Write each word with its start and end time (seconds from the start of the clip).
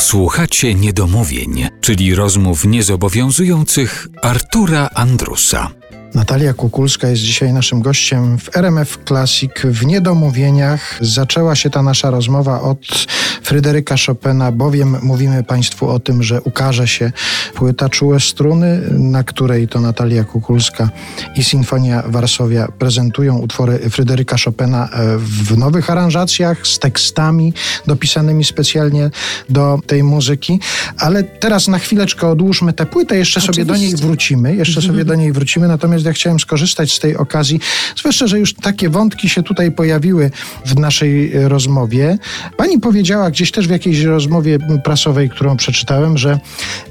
Słuchacie 0.00 0.74
niedomówień, 0.74 1.68
czyli 1.80 2.14
rozmów 2.14 2.64
niezobowiązujących 2.64 4.08
Artura 4.22 4.90
Andrusa. 4.94 5.70
Natalia 6.14 6.54
Kukulska 6.54 7.08
jest 7.08 7.22
dzisiaj 7.22 7.52
naszym 7.52 7.82
gościem 7.82 8.38
w 8.38 8.56
RMF 8.56 8.98
Classic 9.08 9.52
w 9.64 9.86
Niedomówieniach. 9.86 10.98
Zaczęła 11.00 11.56
się 11.56 11.70
ta 11.70 11.82
nasza 11.82 12.10
rozmowa 12.10 12.60
od 12.60 13.06
Fryderyka 13.42 13.94
Chopina, 14.06 14.52
bowiem 14.52 14.96
mówimy 15.02 15.44
Państwu 15.44 15.88
o 15.88 16.00
tym, 16.00 16.22
że 16.22 16.40
ukaże 16.40 16.88
się 16.88 17.12
płyta 17.54 17.88
Czułe 17.88 18.20
Struny, 18.20 18.80
na 18.90 19.24
której 19.24 19.68
to 19.68 19.80
Natalia 19.80 20.24
Kukulska 20.24 20.90
i 21.36 21.44
Sinfonia 21.44 22.02
Warszawia 22.06 22.68
prezentują 22.78 23.38
utwory 23.38 23.90
Fryderyka 23.90 24.36
Chopina 24.44 24.88
e, 24.92 25.18
w 25.18 25.58
nowych 25.58 25.90
aranżacjach 25.90 26.66
z 26.66 26.78
tekstami 26.78 27.52
dopisanymi 27.86 28.44
specjalnie 28.44 29.10
do 29.48 29.78
tej 29.86 30.02
muzyki. 30.02 30.60
Ale 30.98 31.24
teraz 31.24 31.68
na 31.68 31.78
chwileczkę 31.78 32.28
odłóżmy 32.28 32.72
tę 32.72 32.86
płytę, 32.86 33.16
jeszcze 33.16 33.40
Oczywiście. 33.40 33.62
sobie 33.62 33.78
do 33.78 33.84
niej 33.84 33.96
wrócimy, 33.96 34.56
jeszcze 34.56 34.82
sobie 34.88 35.04
do 35.04 35.14
niej 35.14 35.32
wrócimy, 35.32 35.68
natomiast 35.68 36.04
ja 36.04 36.12
chciałem 36.12 36.40
skorzystać 36.40 36.92
z 36.92 37.00
tej 37.00 37.16
okazji, 37.16 37.60
zwłaszcza, 37.96 38.26
że 38.26 38.38
już 38.38 38.54
takie 38.54 38.88
wątki 38.88 39.28
się 39.28 39.42
tutaj 39.42 39.72
pojawiły 39.72 40.30
w 40.66 40.78
naszej 40.78 41.32
rozmowie. 41.48 42.18
Pani 42.56 42.78
powiedziała 42.78 43.29
gdzieś 43.30 43.50
też 43.50 43.68
w 43.68 43.70
jakiejś 43.70 44.00
rozmowie 44.00 44.58
prasowej, 44.84 45.30
którą 45.30 45.56
przeczytałem, 45.56 46.18
że 46.18 46.40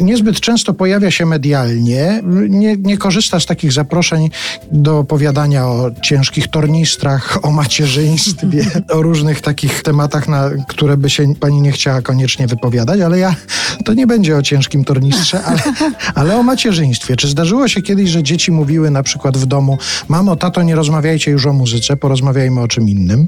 niezbyt 0.00 0.40
często 0.40 0.74
pojawia 0.74 1.10
się 1.10 1.26
medialnie, 1.26 2.22
nie, 2.48 2.76
nie 2.76 2.98
korzysta 2.98 3.40
z 3.40 3.46
takich 3.46 3.72
zaproszeń 3.72 4.30
do 4.72 4.98
opowiadania 4.98 5.66
o 5.66 5.90
ciężkich 6.02 6.48
tornistrach, 6.48 7.38
o 7.42 7.50
macierzyństwie, 7.50 8.64
o 8.96 9.02
różnych 9.02 9.40
takich 9.40 9.82
tematach, 9.82 10.28
na 10.28 10.50
które 10.68 10.96
by 10.96 11.10
się 11.10 11.34
pani 11.34 11.60
nie 11.60 11.72
chciała 11.72 12.02
koniecznie 12.02 12.46
wypowiadać, 12.46 13.00
ale 13.00 13.18
ja 13.18 13.34
to 13.84 13.94
nie 13.94 14.06
będzie 14.06 14.36
o 14.36 14.42
ciężkim 14.42 14.84
tornistrze, 14.84 15.44
ale, 15.44 15.62
ale 16.20 16.36
o 16.36 16.42
macierzyństwie. 16.42 17.16
Czy 17.16 17.28
zdarzyło 17.28 17.68
się 17.68 17.82
kiedyś, 17.82 18.10
że 18.10 18.22
dzieci 18.22 18.52
mówiły 18.52 18.90
na 18.90 19.02
przykład 19.02 19.36
w 19.36 19.46
domu: 19.46 19.78
Mamo, 20.08 20.36
tato, 20.36 20.62
nie 20.62 20.74
rozmawiajcie 20.74 21.30
już 21.30 21.46
o 21.46 21.52
muzyce, 21.52 21.96
porozmawiajmy 21.96 22.60
o 22.60 22.68
czym 22.68 22.88
innym. 22.88 23.26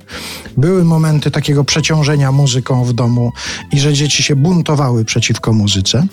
Były 0.57 0.85
momenty 0.85 1.31
takiego 1.31 1.65
przeciążenia 1.65 2.33
muzyką 2.33 2.85
w 2.85 2.93
domu 2.97 3.33
i 3.73 3.81
że 3.81 3.93
dzieci 3.93 4.23
się 4.23 4.37
buntowały 4.37 5.05
przeciwko 5.05 5.53
muzyce. 5.53 6.07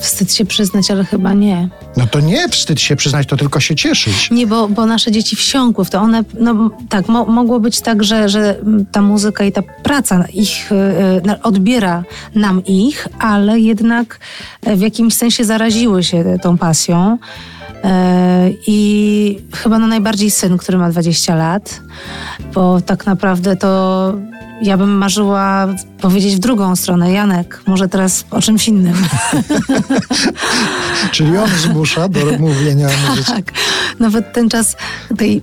Wstyd 0.00 0.34
się 0.34 0.44
przyznać, 0.44 0.90
ale 0.90 1.04
chyba 1.04 1.32
nie. 1.32 1.68
No 1.96 2.06
to 2.06 2.20
nie 2.20 2.48
wstyd 2.48 2.80
się 2.80 2.96
przyznać, 2.96 3.26
to 3.26 3.36
tylko 3.36 3.60
się 3.60 3.74
cieszyć. 3.76 4.30
Nie, 4.30 4.46
bo, 4.46 4.68
bo 4.68 4.86
nasze 4.86 5.12
dzieci 5.12 5.36
wsiąkły 5.36 5.84
w 5.84 5.90
to. 5.90 6.00
One, 6.00 6.24
no 6.40 6.70
tak, 6.88 7.08
mo 7.08 7.24
mogło 7.26 7.60
być 7.60 7.80
tak, 7.80 8.04
że, 8.04 8.28
że 8.28 8.56
ta 8.92 9.02
muzyka 9.02 9.44
i 9.44 9.52
ta 9.52 9.62
praca 9.62 10.24
ich 10.32 10.72
y, 10.72 11.42
odbiera 11.42 12.04
nam 12.34 12.64
ich, 12.64 13.08
ale 13.18 13.60
jednak 13.60 14.20
w 14.62 14.80
jakimś 14.80 15.14
sensie 15.14 15.44
zaraziły 15.44 16.04
się 16.04 16.38
tą 16.42 16.58
pasją. 16.58 17.18
E, 17.84 18.50
I 18.66 19.38
chyba 19.54 19.78
no 19.78 19.86
najbardziej 19.86 20.30
syn, 20.30 20.58
który 20.58 20.78
ma 20.78 20.90
20 20.90 21.34
lat, 21.34 21.80
bo 22.54 22.80
tak 22.80 23.06
naprawdę 23.06 23.56
to 23.56 24.14
ja 24.62 24.76
bym 24.76 24.90
marzyła 24.90 25.68
powiedzieć 26.00 26.36
w 26.36 26.38
drugą 26.38 26.76
stronę. 26.76 27.12
Janek, 27.12 27.62
może 27.66 27.88
teraz 27.88 28.24
o 28.30 28.42
czymś 28.42 28.68
innym. 28.68 28.94
Czyli 31.12 31.38
on 31.38 31.48
zmusza 31.48 32.08
do 32.08 32.20
mówienia. 32.38 32.88
Tak. 33.26 33.52
Nawet 34.00 34.32
ten 34.32 34.48
czas 34.48 34.76
tej 35.18 35.40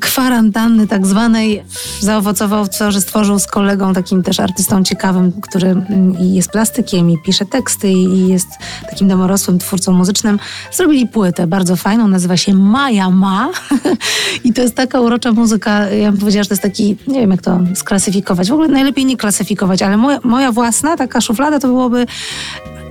kwarantanny 0.00 0.86
tak 0.86 1.06
zwanej 1.06 1.64
zaowocował 2.00 2.64
w 2.64 2.78
to, 2.78 2.92
że 2.92 3.00
stworzył 3.00 3.38
z 3.38 3.46
kolegą, 3.46 3.92
takim 3.92 4.22
też 4.22 4.40
artystą 4.40 4.82
ciekawym, 4.82 5.32
który 5.42 5.76
jest 6.20 6.50
plastykiem 6.50 7.10
i 7.10 7.18
pisze 7.18 7.46
teksty 7.46 7.88
i 7.88 8.28
jest 8.28 8.48
takim 8.90 9.08
domorosłym 9.08 9.58
twórcą 9.58 9.92
muzycznym. 9.92 10.38
Zrobili 10.72 11.08
płytę 11.08 11.46
bardzo 11.46 11.76
fajną, 11.76 12.08
nazywa 12.08 12.36
się 12.36 12.54
Maja 12.54 13.10
Ma 13.10 13.50
i 14.44 14.52
to 14.52 14.62
jest 14.62 14.74
taka 14.74 15.00
urocza 15.00 15.32
muzyka, 15.32 15.90
ja 15.90 16.10
bym 16.10 16.20
powiedziała, 16.20 16.42
że 16.42 16.48
to 16.48 16.54
jest 16.54 16.62
taki, 16.62 16.96
nie 17.06 17.20
wiem 17.20 17.30
jak 17.30 17.42
to 17.42 17.60
sklasyfikować, 17.74 18.50
w 18.50 18.52
ogóle 18.52 18.68
najlepiej 18.68 19.04
nie 19.04 19.16
klasyfikować, 19.16 19.82
ale 19.82 19.96
moja, 19.96 20.20
moja 20.24 20.52
własna 20.52 20.96
taka 20.96 21.20
szuflada 21.20 21.58
to 21.58 21.68
byłoby 21.68 22.06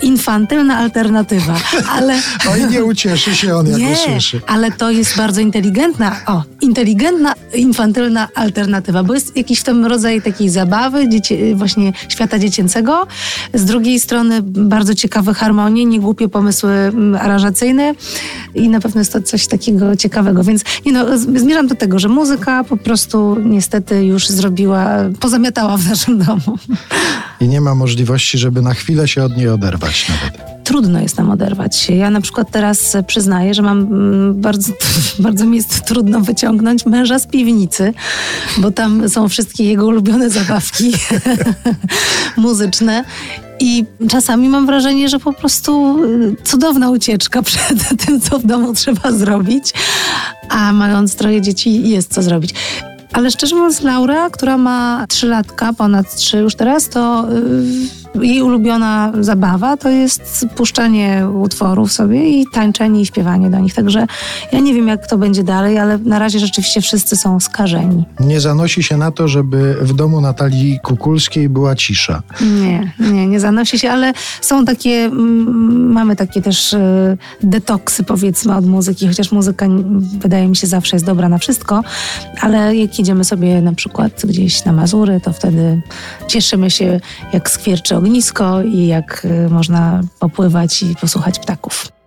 infantylna 0.02 0.78
alternatywa, 0.78 1.56
ale... 1.98 2.22
No 2.46 2.56
i 2.56 2.66
nie 2.66 2.84
ucieszy 2.84 3.36
się 3.36 3.56
on, 3.56 3.68
jak 3.68 3.78
nie, 3.78 3.94
usłyszy. 3.94 4.42
ale 4.48 4.72
to 4.72 4.92
jest 4.92 5.18
bardzo 5.18 5.42
inteligentna, 5.42 6.16
o, 6.26 6.44
inteligentna, 6.70 7.34
infantylna 7.54 8.28
alternatywa, 8.36 9.04
bo 9.04 9.14
jest 9.14 9.38
jakiś 9.38 9.60
w 9.60 9.64
tym 9.64 9.86
rodzaj 9.86 10.22
takiej 10.22 10.50
zabawy, 10.50 11.10
dzieci, 11.10 11.56
właśnie 11.56 11.94
świata 12.10 12.40
dziecięcego, 12.40 13.08
z 13.54 13.66
drugiej 13.66 14.00
strony 14.00 14.42
bardzo 14.44 14.96
ciekawe 14.96 15.34
harmonie, 15.34 15.86
niegłupie 15.86 16.30
pomysły 16.30 16.72
mm, 16.72 17.16
aranżacyjne 17.16 17.96
i 18.56 18.70
na 18.70 18.80
pewno 18.80 19.02
jest 19.02 19.14
to 19.14 19.22
coś 19.22 19.48
takiego 19.48 19.96
ciekawego, 19.96 20.44
więc 20.44 20.64
nie 20.86 20.92
no, 20.92 21.18
zmierzam 21.18 21.68
do 21.68 21.76
tego, 21.76 22.00
że 22.00 22.08
muzyka 22.08 22.64
po 22.64 22.78
prostu 22.78 23.38
niestety 23.44 24.06
już 24.06 24.28
zrobiła, 24.28 24.88
pozamiatała 25.20 25.78
w 25.78 25.90
naszym 25.90 26.20
domu. 26.20 26.58
I 27.42 27.48
nie 27.48 27.62
ma 27.62 27.76
możliwości, 27.76 28.38
żeby 28.38 28.62
na 28.62 28.74
chwilę 28.74 29.08
się 29.08 29.24
od 29.24 29.38
niej 29.38 29.50
oderwać 29.50 30.10
nawet 30.10 30.59
trudno 30.70 31.00
jest 31.00 31.18
nam 31.18 31.32
oderwać 31.32 31.76
się. 31.76 31.96
Ja 31.96 32.10
na 32.10 32.22
przykład 32.22 32.52
teraz 32.52 32.98
przyznaję, 33.08 33.54
że 33.54 33.62
mam 33.62 33.80
mm, 33.80 34.42
bardzo, 34.42 34.74
bardzo 35.20 35.46
mi 35.46 35.58
jest 35.58 35.86
trudno 35.86 36.20
wyciągnąć 36.22 36.86
męża 36.86 37.20
z 37.20 37.28
piwnicy, 37.28 37.94
bo 38.58 38.72
tam 38.72 39.10
są 39.10 39.30
wszystkie 39.30 39.64
jego 39.64 39.88
ulubione 39.88 40.30
zabawki 40.30 40.94
muzyczne. 42.38 43.04
I 43.60 43.86
czasami 44.10 44.50
mam 44.50 44.66
wrażenie, 44.66 45.10
że 45.10 45.20
po 45.20 45.34
prostu 45.34 46.04
y, 46.04 46.36
cudowna 46.44 46.90
ucieczka 46.90 47.42
przed 47.50 48.06
tym, 48.06 48.22
co 48.22 48.40
w 48.40 48.46
domu 48.46 48.74
trzeba 48.74 49.12
zrobić, 49.12 49.74
a 50.50 50.74
mając 50.74 51.16
troje 51.16 51.42
dzieci, 51.42 51.90
jest 51.90 52.14
co 52.14 52.22
zrobić. 52.22 52.54
Ale 53.14 53.32
szczerze 53.32 53.56
mówiąc, 53.56 53.82
Laura, 53.82 54.30
która 54.30 54.58
ma 54.58 55.06
trzylatka, 55.10 55.74
ponad 55.74 56.16
trzy 56.16 56.38
już 56.38 56.56
teraz, 56.56 56.90
to 56.90 57.28
yy, 57.32 58.09
jej 58.16 58.42
ulubiona 58.42 59.12
zabawa 59.20 59.78
to 59.78 59.90
jest 59.90 60.46
puszczanie 60.56 61.28
utworów 61.34 61.92
sobie 61.92 62.30
i 62.30 62.46
tańczenie 62.54 63.02
i 63.02 63.06
śpiewanie 63.06 63.50
do 63.50 63.60
nich. 63.60 63.74
Także 63.74 64.08
ja 64.52 64.60
nie 64.60 64.74
wiem, 64.74 64.88
jak 64.88 65.08
to 65.08 65.18
będzie 65.18 65.44
dalej, 65.44 65.78
ale 65.78 65.98
na 65.98 66.20
razie 66.20 66.40
rzeczywiście 66.40 66.82
wszyscy 66.82 67.16
są 67.16 67.40
skażeni. 67.40 68.06
Nie 68.20 68.40
zanosi 68.40 68.84
się 68.84 68.98
na 68.98 69.12
to, 69.12 69.28
żeby 69.28 69.76
w 69.82 69.94
domu 69.94 70.22
Natalii 70.22 70.80
Kukulskiej 70.84 71.50
była 71.50 71.76
cisza. 71.76 72.22
Nie, 72.42 72.94
nie, 73.00 73.28
nie 73.28 73.40
zanosi 73.40 73.80
się, 73.80 73.92
ale 73.92 74.14
są 74.42 74.66
takie, 74.66 74.92
mm, 74.92 75.92
mamy 75.92 76.16
takie 76.16 76.42
też 76.42 76.74
y, 76.74 77.18
detoksy 77.44 78.04
powiedzmy 78.04 78.56
od 78.56 78.66
muzyki, 78.66 79.08
chociaż 79.08 79.32
muzyka 79.32 79.66
wydaje 80.20 80.48
mi 80.48 80.56
się 80.56 80.68
zawsze 80.68 80.96
jest 80.96 81.06
dobra 81.06 81.30
na 81.30 81.38
wszystko, 81.38 81.82
ale 82.42 82.76
jak 82.76 83.00
jedziemy 83.00 83.24
sobie 83.24 83.62
na 83.62 83.74
przykład 83.74 84.26
gdzieś 84.26 84.66
na 84.66 84.72
Mazury, 84.72 85.22
to 85.24 85.34
wtedy 85.34 85.82
cieszymy 86.28 86.72
się, 86.72 87.00
jak 87.34 87.50
skwierczy 87.50 87.99
ognisko 88.00 88.62
i 88.62 88.88
jak 88.88 89.26
y, 89.26 89.50
można 89.50 90.02
popływać 90.20 90.84
i 90.84 90.96
posłuchać 90.96 91.40
ptaków. 91.40 91.99